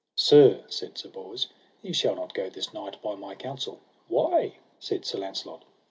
[0.17, 1.47] Sir, said Sir Bors,
[1.83, 3.81] ye shall not go this night by my counsel.
[4.07, 4.57] Why?
[4.79, 5.63] said Sir Launcelot.